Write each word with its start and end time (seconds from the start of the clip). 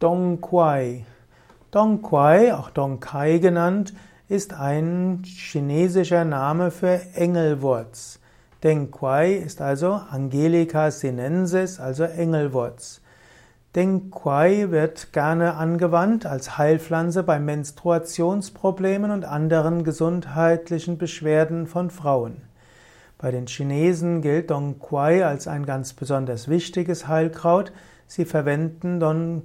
Dong 0.00 0.40
Quai. 0.40 1.04
Dong 1.72 2.02
Quai, 2.02 2.54
auch 2.54 2.70
Dong 2.70 3.00
Kai 3.00 3.38
genannt, 3.38 3.94
ist 4.28 4.54
ein 4.54 5.24
chinesischer 5.24 6.24
Name 6.24 6.70
für 6.70 7.00
Engelwurz. 7.14 8.20
Deng 8.62 8.92
Quai 8.92 9.32
ist 9.32 9.60
also 9.60 9.94
Angelica 9.94 10.92
sinensis, 10.92 11.80
also 11.80 12.04
Engelwurz. 12.04 13.00
Deng 13.74 14.12
Quai 14.12 14.70
wird 14.70 15.12
gerne 15.12 15.54
angewandt 15.54 16.26
als 16.26 16.56
Heilpflanze 16.56 17.24
bei 17.24 17.40
Menstruationsproblemen 17.40 19.10
und 19.10 19.24
anderen 19.24 19.82
gesundheitlichen 19.82 20.96
Beschwerden 20.98 21.66
von 21.66 21.90
Frauen. 21.90 22.42
Bei 23.18 23.32
den 23.32 23.48
Chinesen 23.48 24.22
gilt 24.22 24.50
Dong 24.50 24.78
Quai 24.78 25.26
als 25.26 25.48
ein 25.48 25.66
ganz 25.66 25.92
besonders 25.92 26.46
wichtiges 26.46 27.08
Heilkraut. 27.08 27.72
Sie 28.06 28.24
verwenden 28.24 29.00
Dong 29.00 29.42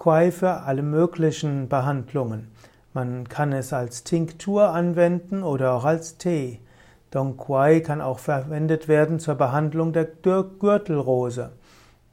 Quai 0.00 0.30
für 0.32 0.62
alle 0.62 0.80
möglichen 0.80 1.68
Behandlungen. 1.68 2.50
Man 2.94 3.28
kann 3.28 3.52
es 3.52 3.74
als 3.74 4.02
Tinktur 4.02 4.70
anwenden 4.70 5.42
oder 5.42 5.74
auch 5.74 5.84
als 5.84 6.16
Tee. 6.16 6.60
Dong 7.10 7.36
Quai 7.36 7.80
kann 7.80 8.00
auch 8.00 8.18
verwendet 8.18 8.88
werden 8.88 9.20
zur 9.20 9.34
Behandlung 9.34 9.92
der 9.92 10.06
Gürtelrose. 10.06 11.52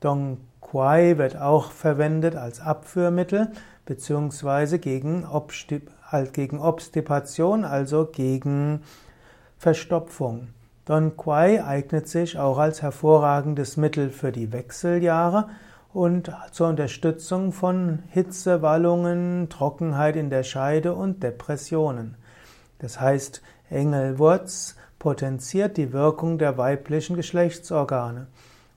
Dong 0.01 0.39
Quai 0.59 1.17
wird 1.17 1.37
auch 1.37 1.71
verwendet 1.71 2.35
als 2.35 2.59
Abführmittel 2.59 3.53
beziehungsweise 3.85 4.79
gegen, 4.79 5.25
Obstip 5.25 5.89
gegen 6.33 6.59
Obstipation, 6.59 7.63
also 7.63 8.05
gegen 8.05 8.81
Verstopfung. 9.57 10.49
Don 10.83 11.15
Quai 11.15 11.63
eignet 11.63 12.09
sich 12.09 12.37
auch 12.37 12.57
als 12.57 12.81
hervorragendes 12.81 13.77
Mittel 13.77 14.09
für 14.09 14.33
die 14.33 14.51
Wechseljahre 14.51 15.47
und 15.97 16.31
zur 16.51 16.67
Unterstützung 16.67 17.51
von 17.51 18.03
Hitzewallungen, 18.09 19.49
Trockenheit 19.49 20.15
in 20.15 20.29
der 20.29 20.43
Scheide 20.43 20.93
und 20.93 21.23
Depressionen. 21.23 22.17
Das 22.77 23.01
heißt, 23.01 23.41
Engelwurz 23.71 24.75
potenziert 24.99 25.75
die 25.75 25.93
Wirkung 25.93 26.37
der 26.37 26.55
weiblichen 26.55 27.15
Geschlechtsorgane. 27.15 28.27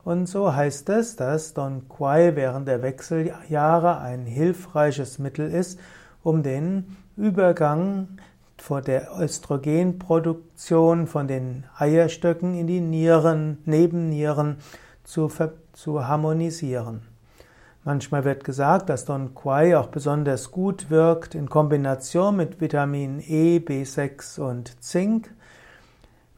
Und 0.03 0.31
so 0.31 0.57
heißt 0.57 0.89
es, 0.89 1.17
dass 1.17 1.53
Don 1.53 1.91
Quai 1.91 2.37
während 2.37 2.67
der 2.67 2.81
Wechseljahre 2.81 3.99
ein 3.99 4.25
hilfreiches 4.25 5.19
Mittel 5.19 5.53
ist, 5.53 5.79
um 6.23 6.43
den 6.43 6.97
Übergang 7.19 8.09
vor 8.57 8.81
der 8.81 9.11
Östrogenproduktion 9.21 11.07
von 11.07 11.29
den 11.29 11.65
Eierstöcken 11.77 12.55
in 12.55 12.67
die 12.67 12.81
Nieren, 12.81 13.59
Nebennieren 13.67 14.57
zu, 15.05 15.31
zu 15.75 16.09
harmonisieren. 16.09 17.10
Manchmal 17.83 18.25
wird 18.25 18.45
gesagt, 18.45 18.91
dass 18.91 19.07
Don 19.07 19.35
Quai 19.35 19.79
auch 19.79 19.87
besonders 19.87 20.51
gut 20.51 20.91
wirkt 20.91 21.35
in 21.35 21.49
Kombination 21.49 22.37
mit 22.37 22.61
Vitamin 22.61 23.21
E, 23.27 23.57
B6 23.57 24.39
und 24.39 24.83
Zink. 24.83 25.35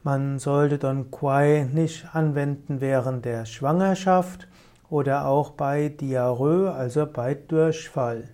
Man 0.03 0.39
sollte 0.39 0.77
Don 0.77 1.11
Quai 1.11 1.67
nicht 1.69 2.15
anwenden 2.15 2.79
während 2.79 3.25
der 3.25 3.45
Schwangerschaft 3.45 4.47
oder 4.89 5.25
auch 5.25 5.49
bei 5.51 5.89
Diarrhoe, 5.89 6.71
also 6.71 7.05
bei 7.05 7.33
Durchfall. 7.33 8.29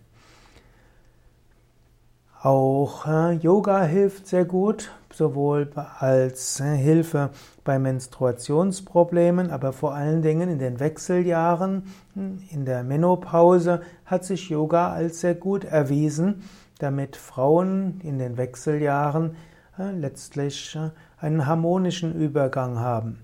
Auch 2.41 3.05
äh, 3.05 3.33
Yoga 3.33 3.83
hilft 3.83 4.27
sehr 4.27 4.45
gut, 4.45 4.91
sowohl 5.11 5.69
als 5.99 6.61
äh, 6.61 6.73
Hilfe 6.73 7.31
bei 7.65 7.79
Menstruationsproblemen, 7.79 9.51
aber 9.51 9.73
vor 9.73 9.93
allen 9.93 10.21
Dingen 10.21 10.49
in 10.49 10.57
den 10.57 10.79
Wechseljahren, 10.79 11.83
hm, 12.13 12.41
in 12.49 12.63
der 12.63 12.83
Menopause 12.83 13.81
hat 14.05 14.23
sich 14.23 14.49
Yoga 14.49 14.93
als 14.93 15.19
sehr 15.19 15.35
gut 15.35 15.65
erwiesen, 15.65 16.43
damit 16.77 17.17
Frauen 17.17 17.99
in 18.03 18.19
den 18.19 18.37
Wechseljahren 18.37 19.35
äh, 19.77 19.91
letztlich 19.91 20.79
einen 21.17 21.45
harmonischen 21.45 22.15
Übergang 22.15 22.79
haben. 22.79 23.19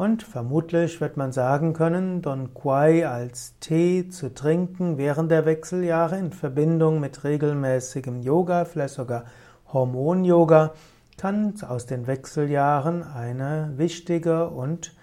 Und 0.00 0.22
vermutlich 0.22 1.02
wird 1.02 1.18
man 1.18 1.30
sagen 1.30 1.74
können, 1.74 2.22
Don 2.22 2.54
Quai 2.54 3.06
als 3.06 3.58
Tee 3.60 4.08
zu 4.08 4.32
trinken 4.32 4.96
während 4.96 5.30
der 5.30 5.44
Wechseljahre 5.44 6.16
in 6.16 6.32
Verbindung 6.32 7.00
mit 7.00 7.22
regelmäßigem 7.22 8.22
Yoga, 8.22 8.64
vielleicht 8.64 8.94
sogar 8.94 9.26
Hormon-Yoga, 9.70 10.72
kann 11.18 11.52
aus 11.68 11.84
den 11.84 12.06
Wechseljahren 12.06 13.02
eine 13.02 13.74
wichtige 13.76 14.48
und, 14.48 14.94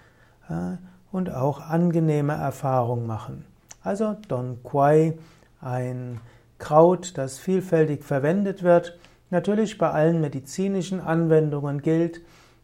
äh, 0.48 0.78
und 1.12 1.32
auch 1.32 1.60
angenehme 1.60 2.32
Erfahrung 2.32 3.06
machen. 3.06 3.44
Also 3.84 4.16
Don 4.26 4.64
Quai, 4.64 5.16
ein 5.60 6.18
Kraut, 6.58 7.16
das 7.16 7.38
vielfältig 7.38 8.02
verwendet 8.02 8.64
wird, 8.64 8.98
natürlich 9.30 9.78
bei 9.78 9.92
allen 9.92 10.20
medizinischen 10.20 11.00
Anwendungen 11.00 11.82
gilt, 11.82 12.20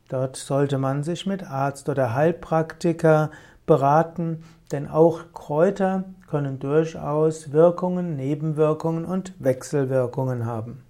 Dort 0.08 0.36
sollte 0.36 0.78
man 0.78 1.02
sich 1.02 1.26
mit 1.26 1.44
Arzt 1.50 1.88
oder 1.88 2.14
Heilpraktiker 2.14 3.30
beraten, 3.66 4.44
denn 4.70 4.88
auch 4.88 5.32
Kräuter 5.32 6.04
können 6.28 6.58
durchaus 6.58 7.52
Wirkungen, 7.52 8.16
Nebenwirkungen 8.16 9.04
und 9.04 9.32
Wechselwirkungen 9.38 10.46
haben. 10.46 10.82